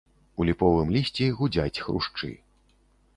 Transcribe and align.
У 0.39 0.45
ліповым 0.49 0.93
лісці 0.95 1.27
гудзяць 1.41 1.81
хрушчы. 1.83 2.31